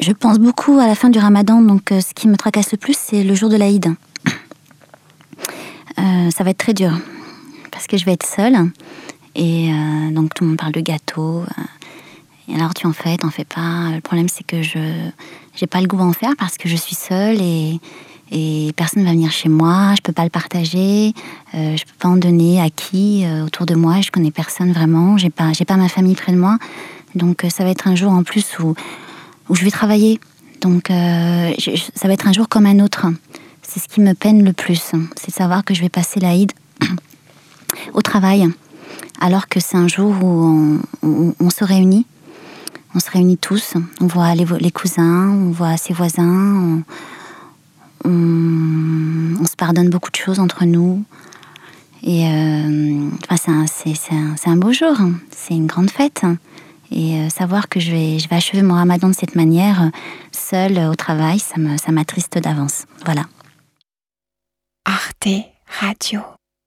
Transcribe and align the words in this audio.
je 0.00 0.12
pense 0.12 0.38
beaucoup 0.38 0.78
à 0.78 0.86
la 0.86 0.94
fin 0.94 1.08
du 1.08 1.18
ramadan, 1.18 1.60
donc 1.60 1.88
ce 1.90 2.14
qui 2.14 2.28
me 2.28 2.36
tracasse 2.36 2.72
le 2.72 2.78
plus, 2.78 2.96
c'est 2.98 3.24
le 3.24 3.34
jour 3.34 3.48
de 3.48 3.56
l'Aïd. 3.56 3.94
ça 5.96 6.44
va 6.44 6.50
être 6.50 6.58
très 6.58 6.74
dur, 6.74 6.92
parce 7.70 7.86
que 7.86 7.96
je 7.96 8.04
vais 8.04 8.12
être 8.12 8.26
seule, 8.26 8.70
et 9.34 9.70
donc 10.12 10.34
tout 10.34 10.44
le 10.44 10.50
monde 10.50 10.58
parle 10.58 10.72
de 10.72 10.80
gâteau. 10.80 11.44
et 12.48 12.54
alors 12.54 12.74
tu 12.74 12.86
en 12.86 12.92
fais, 12.92 13.16
t'en 13.16 13.30
fais 13.30 13.44
pas. 13.44 13.90
Le 13.94 14.00
problème 14.00 14.28
c'est 14.28 14.44
que 14.46 14.62
je 14.62 14.78
j'ai 15.56 15.66
pas 15.66 15.80
le 15.80 15.86
goût 15.86 15.98
à 15.98 16.04
en 16.04 16.12
faire 16.12 16.32
parce 16.38 16.58
que 16.58 16.68
je 16.68 16.76
suis 16.76 16.94
seule 16.94 17.40
et, 17.40 17.80
et 18.30 18.72
personne 18.76 19.02
ne 19.02 19.08
va 19.08 19.12
venir 19.12 19.30
chez 19.30 19.48
moi, 19.48 19.94
je 19.96 20.02
peux 20.02 20.12
pas 20.12 20.24
le 20.24 20.30
partager, 20.30 21.14
euh, 21.54 21.76
je 21.76 21.84
peux 21.84 21.96
pas 21.98 22.08
en 22.08 22.16
donner 22.16 22.60
à 22.60 22.70
qui 22.70 23.24
euh, 23.24 23.44
autour 23.44 23.66
de 23.66 23.74
moi, 23.74 24.00
je 24.00 24.10
connais 24.10 24.30
personne 24.30 24.72
vraiment, 24.72 25.16
j'ai 25.16 25.30
pas, 25.30 25.52
pas 25.66 25.76
ma 25.76 25.88
famille 25.88 26.14
près 26.14 26.32
de 26.32 26.38
moi, 26.38 26.58
donc 27.14 27.44
euh, 27.44 27.48
ça 27.48 27.64
va 27.64 27.70
être 27.70 27.88
un 27.88 27.94
jour 27.94 28.12
en 28.12 28.22
plus 28.22 28.58
où, 28.58 28.74
où 29.48 29.54
je 29.54 29.64
vais 29.64 29.70
travailler, 29.70 30.20
donc 30.60 30.90
euh, 30.90 31.52
ça 31.94 32.08
va 32.08 32.14
être 32.14 32.26
un 32.26 32.32
jour 32.32 32.48
comme 32.48 32.66
un 32.66 32.80
autre. 32.80 33.06
C'est 33.62 33.80
ce 33.80 33.88
qui 33.88 34.00
me 34.00 34.14
peine 34.14 34.44
le 34.44 34.52
plus, 34.52 34.92
c'est 35.16 35.28
de 35.28 35.32
savoir 35.32 35.64
que 35.64 35.74
je 35.74 35.80
vais 35.80 35.88
passer 35.88 36.20
l'Aïd 36.20 36.52
au 37.94 38.02
travail, 38.02 38.48
alors 39.20 39.48
que 39.48 39.60
c'est 39.60 39.76
un 39.76 39.88
jour 39.88 40.12
où 40.22 40.80
on, 41.02 41.50
se 41.50 41.64
réunit, 41.64 42.06
on 42.94 43.00
se 43.00 43.10
réunit 43.10 43.38
tous, 43.38 43.74
on 44.00 44.06
voit 44.06 44.34
les, 44.34 44.70
cousins, 44.70 45.30
on 45.30 45.50
voit 45.50 45.76
ses 45.76 45.92
voisins. 45.92 46.82
On, 48.04 49.44
se 49.44 49.56
pardonne 49.56 49.90
beaucoup 49.90 50.10
de 50.10 50.16
choses 50.16 50.38
entre 50.38 50.64
nous. 50.64 51.02
Et 52.02 52.26
euh, 52.26 53.08
enfin, 53.30 53.64
c'est 53.66 53.94
un, 54.12 54.34
un, 54.44 54.56
beau 54.56 54.72
jour, 54.72 54.96
c'est 55.30 55.54
une 55.54 55.66
grande 55.66 55.90
fête. 55.90 56.24
Et 56.90 57.16
euh, 57.16 57.28
savoir 57.28 57.68
que 57.68 57.80
je 57.80 57.90
vais, 57.90 58.18
je 58.18 58.28
vais 58.28 58.36
achever 58.36 58.62
mon 58.62 58.74
ramadan 58.74 59.08
de 59.08 59.14
cette 59.14 59.34
manière, 59.34 59.90
seule 60.32 60.78
au 60.90 60.94
travail, 60.94 61.38
ça 61.38 61.92
m'attriste 61.92 62.38
d'avance. 62.38 62.86
Voilà. 63.04 63.22
Arte 64.84 65.28
Radio. 65.80 66.20